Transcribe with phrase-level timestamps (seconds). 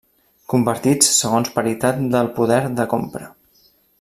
[0.53, 3.31] Convertits segons paritat del poder de compra.